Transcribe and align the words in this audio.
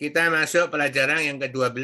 kita 0.00 0.32
masuk 0.32 0.72
pelajaran 0.72 1.20
yang 1.20 1.36
ke-12 1.36 1.76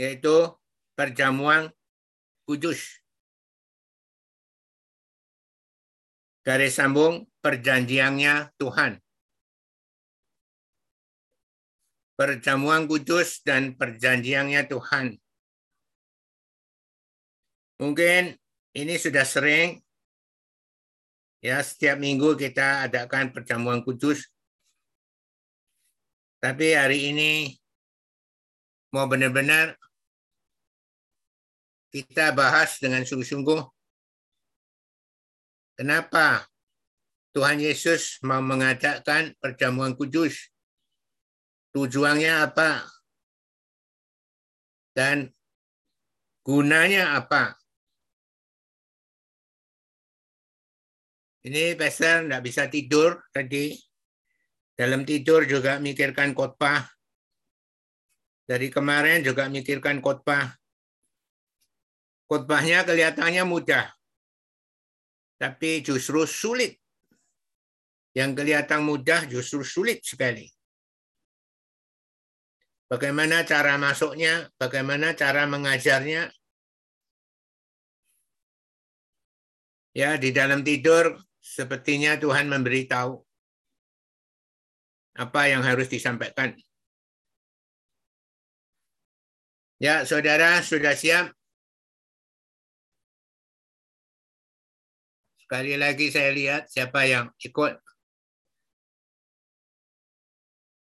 yaitu 0.00 0.48
perjamuan 0.96 1.68
kudus. 2.48 3.04
Garis 6.40 6.78
sambung 6.78 7.28
perjanjiannya 7.44 8.54
Tuhan. 8.56 8.96
Perjamuan 12.16 12.88
kudus 12.88 13.44
dan 13.44 13.76
perjanjiannya 13.76 14.64
Tuhan. 14.72 15.20
Mungkin 17.76 18.32
ini 18.72 18.94
sudah 18.96 19.28
sering 19.28 19.84
ya 21.44 21.60
setiap 21.60 22.00
minggu 22.00 22.40
kita 22.40 22.88
adakan 22.88 23.36
perjamuan 23.36 23.84
kudus. 23.84 24.32
Tapi 26.40 26.76
hari 26.76 27.10
ini 27.14 27.54
mau 28.92 29.08
benar-benar 29.08 29.74
kita 31.90 32.32
bahas 32.36 32.76
dengan 32.80 33.02
sungguh-sungguh 33.04 33.76
Kenapa 35.76 36.48
Tuhan 37.36 37.60
Yesus 37.60 38.16
mau 38.24 38.40
mengadakan 38.40 39.36
perjamuan 39.36 39.92
kudus? 39.92 40.48
Tujuannya 41.76 42.32
apa? 42.32 42.88
Dan 44.96 45.28
gunanya 46.40 47.20
apa? 47.20 47.60
Ini 51.44 51.76
pastor 51.76 52.24
tidak 52.24 52.40
bisa 52.40 52.72
tidur 52.72 53.20
tadi. 53.28 53.76
Dalam 54.76 55.08
tidur 55.08 55.48
juga 55.48 55.80
mikirkan 55.80 56.36
khotbah. 56.36 56.84
Dari 58.46 58.68
kemarin 58.68 59.24
juga 59.24 59.48
mikirkan 59.48 59.98
khotbah. 60.04 60.52
Khotbahnya 62.28 62.84
kelihatannya 62.84 63.42
mudah 63.42 63.96
tapi 65.36 65.84
justru 65.84 66.24
sulit. 66.24 66.80
Yang 68.16 68.30
kelihatan 68.32 68.80
mudah 68.80 69.28
justru 69.28 69.60
sulit 69.60 70.00
sekali. 70.00 70.48
Bagaimana 72.88 73.44
cara 73.44 73.76
masuknya, 73.76 74.48
bagaimana 74.56 75.12
cara 75.12 75.44
mengajarnya. 75.44 76.32
Ya, 79.92 80.16
di 80.16 80.32
dalam 80.32 80.64
tidur 80.64 81.20
sepertinya 81.40 82.16
Tuhan 82.16 82.48
memberitahu 82.48 83.25
apa 85.16 85.48
yang 85.48 85.64
harus 85.64 85.88
disampaikan. 85.88 86.52
Ya, 89.76 90.04
saudara 90.08 90.60
sudah 90.64 90.96
siap? 90.96 91.36
Sekali 95.46 95.76
lagi 95.76 96.08
saya 96.08 96.32
lihat 96.32 96.68
siapa 96.72 97.04
yang 97.04 97.28
ikut. 97.38 97.76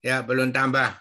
Ya, 0.03 0.19
belum 0.19 0.51
tambah. 0.51 0.99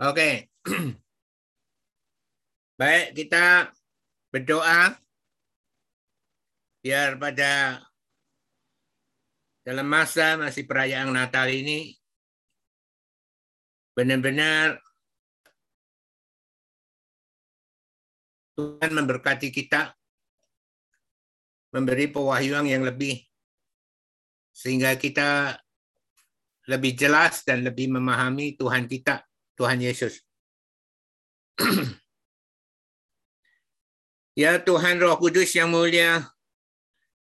Oke. 0.00 0.48
Baik, 2.80 3.12
kita 3.12 3.68
berdoa 4.32 4.96
biar 6.80 7.20
pada 7.20 7.84
dalam 9.60 9.84
masa 9.84 10.40
masih 10.40 10.64
perayaan 10.64 11.12
Natal 11.12 11.52
ini 11.52 11.92
benar-benar 13.92 14.80
Tuhan 18.60 18.92
memberkati 18.92 19.48
kita, 19.48 19.96
memberi 21.72 22.12
pewahyuan 22.12 22.68
yang 22.68 22.84
lebih, 22.84 23.24
sehingga 24.52 24.92
kita 25.00 25.56
lebih 26.68 26.92
jelas 26.92 27.40
dan 27.40 27.64
lebih 27.64 27.88
memahami 27.88 28.60
Tuhan 28.60 28.84
kita, 28.84 29.24
Tuhan 29.56 29.80
Yesus. 29.80 30.20
ya 34.40 34.60
Tuhan 34.60 35.00
Roh 35.00 35.16
Kudus 35.16 35.56
yang 35.56 35.72
mulia, 35.72 36.20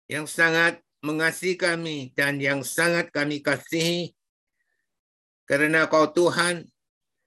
yang 0.08 0.28
sangat 0.28 0.84
mengasihi 1.04 1.60
kami 1.60 2.16
dan 2.16 2.40
yang 2.40 2.64
sangat 2.64 3.12
kami 3.12 3.44
kasihi, 3.44 4.16
karena 5.44 5.86
kau 5.92 6.08
Tuhan 6.08 6.64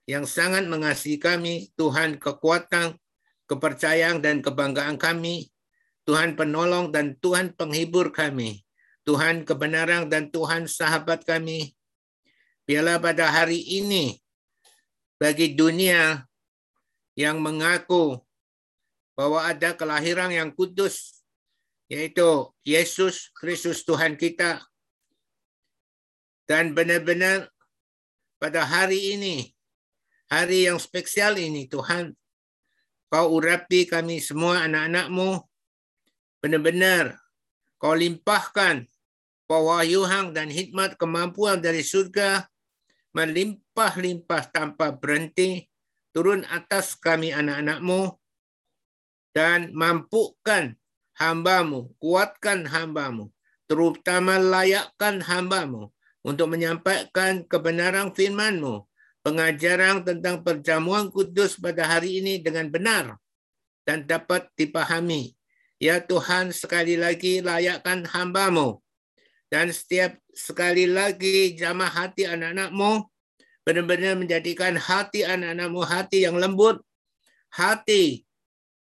yang 0.09 0.25
sangat 0.25 0.65
mengasihi 0.65 1.21
kami, 1.21 1.69
Tuhan 1.77 2.17
kekuatan, 2.17 2.97
kepercayaan 3.45 4.23
dan 4.23 4.41
kebanggaan 4.41 4.97
kami, 4.97 5.51
Tuhan 6.07 6.39
penolong 6.39 6.89
dan 6.89 7.19
Tuhan 7.19 7.53
penghibur 7.53 8.15
kami, 8.15 8.63
Tuhan 9.03 9.43
kebenaran 9.43 10.07
dan 10.07 10.31
Tuhan 10.31 10.65
sahabat 10.65 11.27
kami. 11.27 11.75
Biarlah 12.67 12.99
pada 12.99 13.31
hari 13.31 13.59
ini, 13.63 14.15
bagi 15.19 15.53
dunia 15.53 16.27
yang 17.17 17.41
mengaku 17.41 18.21
bahwa 19.17 19.41
ada 19.43 19.73
kelahiran 19.73 20.29
yang 20.29 20.53
kudus, 20.53 21.16
yaitu 21.87 22.51
Yesus 22.67 23.31
Kristus 23.35 23.83
Tuhan 23.87 24.19
kita, 24.19 24.63
dan 26.47 26.71
benar-benar 26.71 27.51
pada 28.39 28.63
hari 28.63 29.19
ini, 29.19 29.51
hari 30.31 30.71
yang 30.71 30.79
spesial 30.79 31.35
ini, 31.35 31.67
Tuhan, 31.67 32.15
kau 33.11 33.35
urapi 33.35 33.83
kami 33.83 34.23
semua 34.23 34.63
anak-anakmu. 34.63 35.43
Benar-benar 36.39 37.19
kau 37.75 37.91
limpahkan 37.91 38.87
pewahyuhan 39.43 40.31
dan 40.31 40.47
hikmat 40.47 40.95
kemampuan 40.95 41.59
dari 41.59 41.83
surga. 41.83 42.47
Melimpah-limpah 43.11 44.47
tanpa 44.47 44.95
berhenti 44.95 45.67
turun 46.15 46.47
atas 46.47 46.95
kami 46.95 47.35
anak-anakmu. 47.35 48.15
Dan 49.35 49.75
mampukan 49.75 50.79
hambamu, 51.17 51.91
kuatkan 51.97 52.69
hambamu, 52.69 53.33
terutama 53.65 54.37
layakkan 54.37 55.19
hambamu 55.25 55.89
untuk 56.21 56.53
menyampaikan 56.53 57.41
kebenaran 57.45 58.13
firmanmu 58.13 58.85
pengajaran 59.25 60.07
tentang 60.07 60.39
perjamuan 60.39 61.11
kudus 61.11 61.59
pada 61.59 61.83
hari 61.83 62.23
ini 62.23 62.39
dengan 62.39 62.71
benar 62.71 63.19
dan 63.83 64.07
dapat 64.07 64.47
dipahami. 64.55 65.35
Ya 65.83 65.99
Tuhan, 65.99 66.55
sekali 66.55 66.95
lagi 66.95 67.43
layakkan 67.43 68.07
hambamu. 68.07 68.79
Dan 69.47 69.71
setiap 69.71 70.19
sekali 70.35 70.87
lagi 70.87 71.55
jamah 71.55 71.87
hati 71.87 72.27
anak-anakmu, 72.27 73.07
benar-benar 73.63 74.19
menjadikan 74.19 74.75
hati 74.75 75.23
anak-anakmu 75.23 75.81
hati 75.87 76.27
yang 76.27 76.35
lembut, 76.35 76.83
hati 77.51 78.26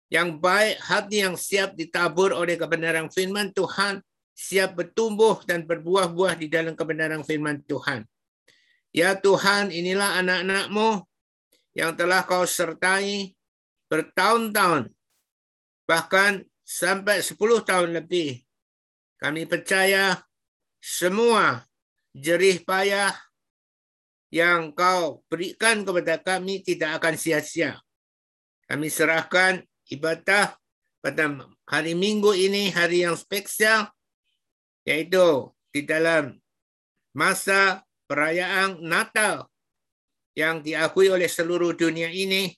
yang 0.09 0.41
baik, 0.41 0.81
hati 0.81 1.21
yang 1.21 1.37
siap 1.37 1.77
ditabur 1.77 2.33
oleh 2.33 2.57
kebenaran 2.57 3.13
firman 3.13 3.53
Tuhan, 3.53 4.01
siap 4.33 4.81
bertumbuh 4.81 5.45
dan 5.45 5.69
berbuah-buah 5.69 6.41
di 6.41 6.49
dalam 6.49 6.73
kebenaran 6.73 7.21
firman 7.21 7.61
Tuhan. 7.69 8.09
Ya 8.97 9.13
Tuhan, 9.13 9.69
inilah 9.69 10.17
anak-anakmu 10.25 11.05
yang 11.77 11.93
telah 11.93 12.25
kau 12.25 12.49
sertai 12.49 13.37
bertahun-tahun, 13.93 14.89
bahkan 15.85 16.41
sampai 16.65 17.21
10 17.21 17.37
tahun 17.65 17.93
lebih. 17.93 18.41
Kami 19.21 19.45
percaya 19.45 20.17
semua 20.81 21.69
jerih 22.17 22.65
payah 22.65 23.13
yang 24.29 24.73
kau 24.73 25.25
berikan 25.29 25.85
kepada 25.85 26.21
kami 26.21 26.65
tidak 26.65 27.01
akan 27.01 27.15
sia-sia. 27.17 27.81
Kami 28.69 28.93
serahkan 28.93 29.65
ibadah 29.89 30.57
pada 31.01 31.49
hari 31.69 31.93
Minggu 31.97 32.33
ini, 32.35 32.73
hari 32.73 33.05
yang 33.05 33.17
spesial, 33.17 33.89
yaitu 34.85 35.53
di 35.73 35.85
dalam 35.85 36.37
masa 37.13 37.85
perayaan 38.09 38.81
Natal 38.81 39.49
yang 40.33 40.63
diakui 40.63 41.11
oleh 41.11 41.27
seluruh 41.27 41.75
dunia 41.75 42.09
ini 42.09 42.55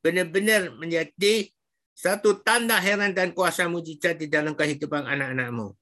benar-benar 0.00 0.70
menjadi 0.78 1.50
satu 1.96 2.38
tanda 2.44 2.78
heran 2.78 3.16
dan 3.16 3.32
kuasa 3.32 3.66
mujizat 3.66 4.20
di 4.20 4.30
dalam 4.30 4.54
kehidupan 4.54 5.08
anak-anakmu. 5.08 5.74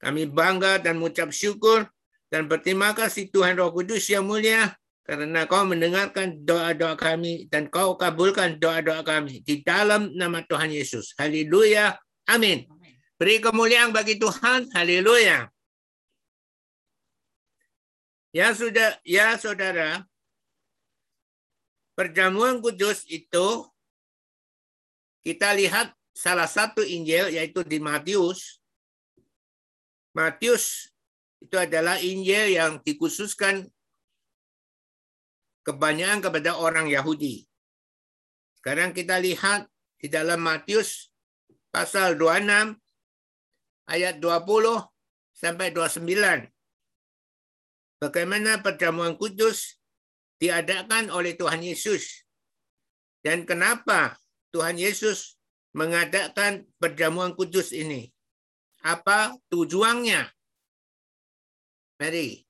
Kami 0.00 0.22
bangga 0.26 0.82
dan 0.82 0.98
mengucap 0.98 1.30
syukur 1.30 1.86
dan 2.32 2.48
berterima 2.50 2.96
kasih 2.96 3.28
Tuhan 3.30 3.56
Roh 3.60 3.70
Kudus 3.70 4.08
yang 4.10 4.24
mulia 4.26 4.74
karena 5.08 5.48
kau 5.48 5.64
mendengarkan 5.64 6.44
doa-doa 6.44 6.92
kami 6.92 7.48
dan 7.48 7.64
kau 7.72 7.96
kabulkan 7.96 8.60
doa-doa 8.60 9.00
kami 9.00 9.40
di 9.40 9.64
dalam 9.64 10.12
nama 10.12 10.44
Tuhan 10.44 10.68
Yesus. 10.68 11.16
Haleluya. 11.16 11.96
Amin. 12.28 12.68
Beri 13.16 13.40
kemuliaan 13.40 13.88
bagi 13.88 14.20
Tuhan. 14.20 14.68
Haleluya. 14.76 15.48
Ya 18.36 18.52
sudah, 18.52 19.00
ya 19.00 19.32
saudara, 19.40 20.04
perjamuan 21.96 22.60
kudus 22.60 23.08
itu 23.08 23.64
kita 25.24 25.56
lihat 25.56 25.88
salah 26.12 26.44
satu 26.44 26.84
Injil 26.84 27.32
yaitu 27.32 27.64
di 27.64 27.80
Matius. 27.80 28.60
Matius 30.12 30.92
itu 31.40 31.56
adalah 31.56 31.96
Injil 31.96 32.60
yang 32.60 32.76
dikhususkan 32.84 33.64
kebanyakan 35.68 36.24
kepada 36.24 36.56
orang 36.56 36.88
Yahudi. 36.88 37.44
Sekarang 38.56 38.96
kita 38.96 39.20
lihat 39.20 39.68
di 40.00 40.08
dalam 40.08 40.40
Matius 40.40 41.12
pasal 41.68 42.16
26 42.16 42.72
ayat 43.92 44.16
20 44.16 44.88
sampai 45.36 45.68
29. 45.76 46.48
Bagaimana 48.00 48.64
perjamuan 48.64 49.12
kudus 49.20 49.76
diadakan 50.40 51.12
oleh 51.12 51.36
Tuhan 51.36 51.60
Yesus. 51.60 52.24
Dan 53.20 53.44
kenapa 53.44 54.16
Tuhan 54.56 54.80
Yesus 54.80 55.36
mengadakan 55.76 56.64
perjamuan 56.80 57.36
kudus 57.36 57.76
ini? 57.76 58.08
Apa 58.80 59.36
tujuannya? 59.52 60.32
Mari 61.98 62.47